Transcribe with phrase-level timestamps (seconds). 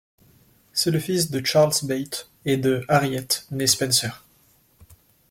[0.73, 4.25] C'est le fils de Charles Bate et d’Harriet née Spencer.